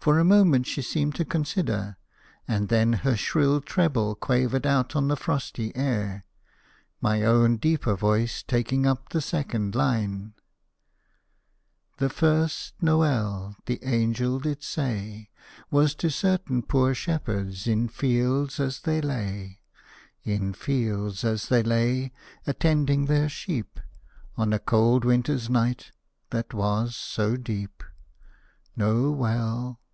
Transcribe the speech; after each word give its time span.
For 0.00 0.18
a 0.18 0.24
moment, 0.24 0.66
she 0.66 0.80
seemed 0.80 1.14
to 1.16 1.26
consider; 1.26 1.98
and 2.48 2.70
then 2.70 2.94
her 2.94 3.14
shrill 3.18 3.60
treble 3.60 4.14
quavered 4.14 4.66
out 4.66 4.96
on 4.96 5.08
the 5.08 5.14
frosty 5.16 5.76
air, 5.76 6.24
my 7.02 7.20
own 7.22 7.58
deeper 7.58 7.94
voice 7.96 8.42
taking 8.42 8.86
up 8.86 9.10
the 9.10 9.20
second 9.20 9.74
line 9.74 10.32
"The 11.98 12.08
first' 12.08 12.72
Nowell' 12.80 13.56
the 13.66 13.78
angel 13.84 14.38
did 14.40 14.62
say 14.62 15.28
Was 15.70 15.94
to 15.96 16.08
certain 16.10 16.62
poor 16.62 16.94
shepherds, 16.94 17.66
in 17.66 17.86
fields 17.86 18.58
as 18.58 18.80
they 18.80 19.02
lay, 19.02 19.60
In 20.24 20.54
fields 20.54 21.24
as 21.24 21.50
they 21.50 21.62
lay, 21.62 22.10
a 22.46 22.54
tending 22.54 23.04
their 23.04 23.28
sheep, 23.28 23.78
On 24.38 24.54
a 24.54 24.58
cold 24.58 25.04
winters 25.04 25.50
night 25.50 25.92
that 26.30 26.54
was 26.54 26.96
so 26.96 27.36
deep 27.36 27.84
Nowell! 28.74 29.78